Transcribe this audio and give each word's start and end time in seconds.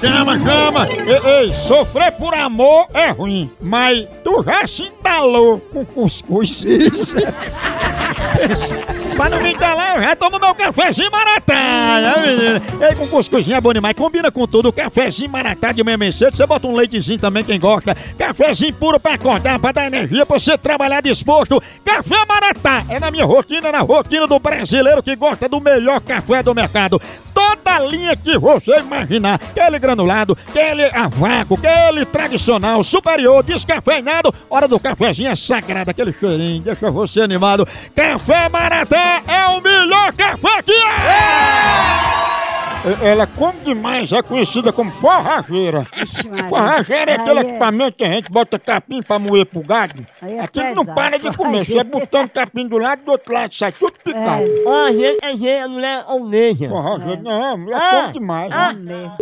Chama, 0.00 0.38
chama! 0.38 0.88
Ei, 0.88 1.44
ei, 1.44 1.52
sofrer 1.52 2.12
por 2.12 2.34
amor 2.34 2.86
é 2.92 3.10
ruim, 3.10 3.50
mas 3.60 4.06
tu 4.22 4.42
já 4.42 4.66
se 4.66 4.82
entalou 4.84 5.58
com 5.58 5.84
cuscuz. 5.84 6.64
Isso. 6.64 7.16
Pra 9.16 9.30
não 9.30 9.40
me 9.40 9.54
entalar, 9.54 9.96
eu 9.96 10.02
já 10.02 10.14
tomo 10.14 10.38
meu 10.38 10.54
cafezinho 10.54 11.10
maratá, 11.10 11.54
menina? 12.20 12.62
Ei, 12.86 12.94
com 12.94 13.08
cuscuzinho 13.08 13.56
é 13.56 13.60
bom 13.62 13.72
demais, 13.72 13.96
combina 13.96 14.30
com 14.30 14.46
tudo. 14.46 14.70
Cafezinho 14.70 15.30
maratá 15.30 15.72
de 15.72 15.82
manhã 15.82 16.12
cedo, 16.12 16.36
você 16.36 16.46
bota 16.46 16.66
um 16.66 16.74
leitezinho 16.74 17.18
também, 17.18 17.42
quem 17.42 17.58
gosta. 17.58 17.96
Cafezinho 18.18 18.74
puro 18.74 19.00
pra 19.00 19.14
acordar, 19.14 19.58
pra 19.58 19.72
dar 19.72 19.86
energia, 19.86 20.26
pra 20.26 20.38
você 20.38 20.58
trabalhar 20.58 21.00
disposto. 21.00 21.62
Café 21.82 22.26
maratá 22.28 22.84
é 22.90 23.00
na 23.00 23.10
minha 23.10 23.24
rotina, 23.24 23.72
na 23.72 23.80
rotina 23.80 24.26
do 24.26 24.38
brasileiro 24.38 25.02
que 25.02 25.16
gosta 25.16 25.48
do 25.48 25.60
melhor 25.60 25.98
café 26.02 26.42
do 26.42 26.54
mercado. 26.54 27.00
Toda 27.32 27.78
linha 27.78 28.14
que 28.16 28.38
você 28.38 28.80
imaginar, 28.80 29.34
aquele 29.34 29.78
granulado, 29.78 30.36
aquele 30.48 30.84
a 30.84 31.08
vácuo, 31.08 31.58
aquele 31.58 32.04
tradicional, 32.04 32.84
superior, 32.84 33.42
descafeinado, 33.42 34.32
hora 34.50 34.68
do 34.68 34.78
cafezinho 34.78 35.30
é 35.30 35.36
sagrado, 35.36 35.90
aquele 35.90 36.12
cheirinho, 36.12 36.62
deixa 36.62 36.90
você 36.90 37.22
animado. 37.22 37.66
Café 37.94 38.48
Maratá 38.48 39.05
é 39.26 39.46
o 39.48 39.60
melhor 39.60 40.12
café 40.12 40.62
que 40.62 40.72
é! 40.72 41.96
E- 42.88 43.04
Ela 43.04 43.26
come 43.26 43.58
demais, 43.64 44.12
é 44.12 44.22
conhecida 44.22 44.72
como 44.72 44.92
forrageira. 44.92 45.84
Ixi, 46.00 46.28
Maria. 46.28 46.48
Forrageira 46.48 47.10
é 47.10 47.14
aquele 47.16 47.40
Aí 47.40 47.46
é- 47.46 47.48
equipamento 47.50 47.96
que 47.96 48.04
a 48.04 48.08
gente 48.08 48.30
bota 48.30 48.58
capim 48.60 49.00
pra 49.02 49.18
moer 49.18 49.44
pro 49.44 49.60
gado. 49.60 50.06
Aí 50.22 50.36
é 50.36 50.40
Aquilo 50.40 50.66
não 50.74 50.84
pesado, 50.84 50.94
para 50.94 51.18
de 51.18 51.36
comer, 51.36 51.64
você 51.64 51.72
é 51.72 51.82
forrageira. 51.82 51.84
botando 51.84 52.28
capim 52.30 52.68
do 52.68 52.78
lado 52.78 53.02
do 53.04 53.10
outro 53.10 53.34
lado, 53.34 53.52
sai 53.54 53.72
tudo 53.72 53.92
picado. 54.04 54.42
É. 54.44 54.64
Ah, 54.68 54.92
gente, 54.92 55.18
é 55.20 55.30
gente, 55.36 55.62
a 55.64 55.68
mulher 55.68 56.04
almeja. 56.06 56.68
Forrageira, 56.68 57.20
não, 57.22 57.54
a 57.54 57.56
mulher 57.56 57.76
Ah, 57.82 57.90
come 58.02 58.12
demais. 58.12 58.52
ah. 58.52 58.72
né? 58.72 59.12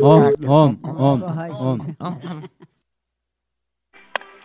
Homem, 0.00 0.32
homem, 0.48 0.78
homem, 0.96 1.28
Forrageira. 1.28 1.62
homem. 1.64 1.96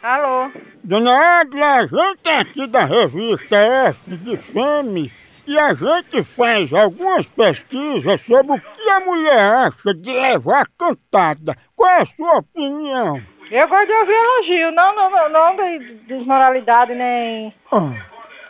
Alô? 0.07 0.49
Dona 0.85 1.41
Adla, 1.41 1.79
a 1.79 1.81
gente 1.81 2.29
é 2.29 2.39
aqui 2.39 2.65
da 2.65 2.85
revista 2.85 3.57
F 3.57 4.09
de 4.09 4.37
Femme 4.37 5.11
e 5.45 5.59
a 5.59 5.73
gente 5.73 6.23
faz 6.23 6.71
algumas 6.71 7.27
pesquisas 7.27 8.21
sobre 8.21 8.53
o 8.53 8.61
que 8.61 8.89
a 8.89 9.01
mulher 9.01 9.37
acha 9.67 9.93
de 9.93 10.13
levar 10.13 10.65
cantada. 10.79 11.57
Qual 11.75 11.89
é 11.89 12.03
a 12.03 12.05
sua 12.05 12.37
opinião? 12.37 13.21
Eu 13.51 13.67
gosto 13.67 13.85
de 13.85 13.91
ouvir 13.91 14.13
elogio, 14.13 14.71
não, 14.71 14.95
não, 14.95 15.09
não, 15.09 15.29
não 15.29 15.55
de 15.57 15.95
desmoralidade 16.07 16.95
nem 16.95 17.53
Ah, 17.69 17.91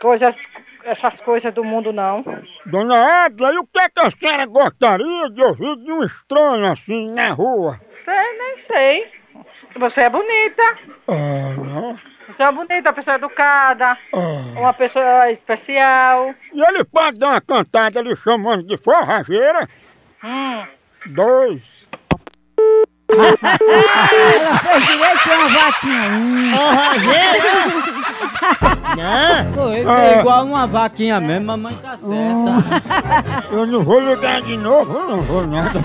coisas, 0.00 0.36
essas 0.84 1.20
coisas 1.22 1.52
do 1.54 1.64
mundo, 1.64 1.92
não. 1.92 2.24
Dona 2.66 3.24
Adla, 3.24 3.52
e 3.52 3.58
o 3.58 3.66
que, 3.66 3.80
é 3.80 3.88
que 3.88 3.98
a 3.98 4.10
senhora 4.12 4.46
gostaria 4.46 5.28
de 5.30 5.42
ouvir 5.42 5.74
de 5.78 5.90
um 5.90 6.04
estranho 6.04 6.70
assim 6.70 7.10
na 7.10 7.30
rua? 7.32 7.80
Sei, 8.04 8.38
nem 8.38 8.66
sei. 8.68 9.17
Você 9.78 10.00
é 10.00 10.10
bonita. 10.10 10.62
Ah, 11.08 11.54
não? 11.56 11.96
Você 12.26 12.42
é 12.42 12.52
bonita, 12.52 12.88
uma 12.88 12.92
pessoa 12.92 13.16
educada, 13.16 13.96
Ah. 14.12 14.42
uma 14.60 14.72
pessoa 14.74 15.30
especial. 15.32 16.34
E 16.52 16.60
ele 16.62 16.84
pode 16.84 17.18
dar 17.18 17.28
uma 17.28 17.40
cantada 17.40 18.00
ali 18.00 18.14
chamando 18.16 18.64
de 18.64 18.76
forrageira? 18.76 19.68
Hum. 20.22 20.64
Dois. 21.06 21.62
Ela 23.10 24.58
fez 24.58 24.84
direito 24.86 25.30
uma 25.30 25.48
vaquinha. 25.48 26.10
Hum. 26.10 26.52
Não, 28.96 29.52
Foi, 29.54 29.84
Ah. 29.86 30.00
é 30.02 30.20
igual 30.20 30.44
uma 30.44 30.66
vaquinha 30.66 31.20
mesmo, 31.20 31.46
mamãe 31.46 31.74
tá 31.76 31.96
certa. 31.96 33.54
Eu 33.54 33.66
não 33.66 33.82
vou 33.82 34.00
ligar 34.00 34.42
de 34.42 34.56
novo, 34.56 34.98
eu 34.98 35.08
não 35.08 35.22
vou 35.22 35.46
nada. 35.46 35.80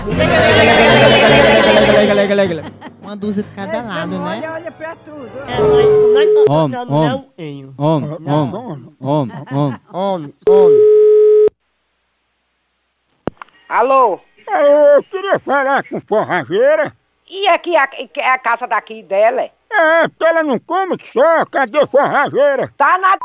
Uma 3.14 3.20
dúzia 3.20 3.44
de 3.44 3.50
cada 3.50 3.80
lado, 3.80 4.18
né? 4.18 4.18
Olha, 4.18 4.52
olha 4.54 4.72
pra 4.72 4.96
tudo. 4.96 5.30
é, 5.46 5.56
nós, 5.60 5.70
nós 6.14 6.24
estamos 6.26 6.50
Homem, 6.50 6.70
tocando 6.72 6.92
homem. 6.92 7.08
não 7.10 7.22
tenho. 7.36 7.74
Homem, 7.78 8.10
homem, 8.10 8.94
homem, 8.98 9.40
homem. 9.52 9.80
Homem. 9.92 10.34
Alô? 13.68 14.18
Alô, 14.48 14.66
eu 14.96 15.02
queria 15.04 15.38
falar 15.38 15.84
com 15.88 16.00
forrageira. 16.00 16.92
E 17.30 17.46
aqui 17.46 17.76
a, 17.76 17.88
é 18.16 18.30
a 18.30 18.38
casa 18.38 18.66
daqui 18.66 19.00
dela? 19.04 19.42
É, 19.70 20.08
porque 20.08 20.24
ela 20.24 20.42
não 20.42 20.58
come 20.58 20.96
só, 21.12 21.46
cadê 21.46 21.86
forrageira? 21.86 22.74
Tá 22.76 22.98
na 22.98 23.16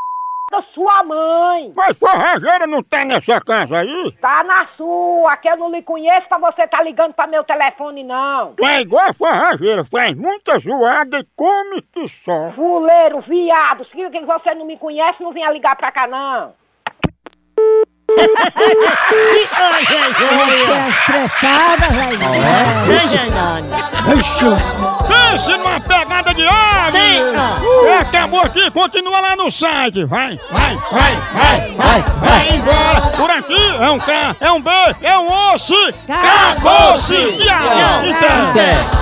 da 0.49 0.61
sua 0.73 1.03
mãe. 1.03 1.71
Mas 1.75 1.97
forrageira 1.97 2.65
não 2.67 2.81
tá 2.83 3.05
nessa 3.05 3.39
casa 3.41 3.79
aí? 3.79 4.11
Tá 4.19 4.43
na 4.43 4.67
sua, 4.75 5.37
que 5.37 5.47
eu 5.47 5.57
não 5.57 5.71
lhe 5.71 5.81
conheço 5.81 6.27
pra 6.27 6.37
você 6.37 6.67
tá 6.67 6.81
ligando 6.81 7.13
pra 7.13 7.27
meu 7.27 7.43
telefone, 7.43 8.03
não. 8.03 8.53
Tu 8.55 8.65
é 8.65 8.81
igual 8.81 9.09
a 9.09 9.13
forrageira, 9.13 9.85
faz 9.85 10.15
muita 10.15 10.59
zoada 10.59 11.19
e 11.19 11.27
come 11.35 11.81
que 11.81 12.07
só. 12.25 12.51
Fuleiro, 12.53 13.21
viado, 13.21 13.85
se 13.85 14.09
que 14.09 14.25
você 14.25 14.53
não 14.55 14.65
me 14.65 14.77
conhece, 14.77 15.21
não 15.21 15.31
venha 15.31 15.51
ligar 15.51 15.75
pra 15.75 15.91
cá, 15.91 16.07
não. 16.07 16.53
Ai, 19.53 19.85
Você 19.85 20.71
é 20.71 20.89
estressada, 20.89 21.87
velho. 21.93 22.19
Pense 25.07 25.51
numa 25.57 25.79
pegada 25.79 26.33
de 26.33 26.45
ave! 26.47 26.91
Tem, 26.91 27.87
É, 27.87 27.97
acabou 27.99 28.41
aqui, 28.41 28.71
continua 28.71 29.19
lá 29.21 29.35
no 29.35 29.51
site. 29.51 30.05
Vai, 30.05 30.39
vai, 30.51 30.75
vai, 30.91 31.15
vai, 31.33 31.73
vai, 31.75 32.01
vai 32.01 32.49
embora. 32.55 33.01
Por 33.15 33.29
aqui 33.29 33.75
é 33.79 33.89
um 33.89 33.99
K, 33.99 34.35
é 34.39 34.51
um 34.51 34.61
B, 34.61 34.71
é 35.01 35.17
um 35.17 35.53
osso. 35.53 35.75
Acabou-se. 36.07 37.15
Acabou-se! 37.15 37.45
Tchau! 37.45 38.05
Então. 38.05 38.98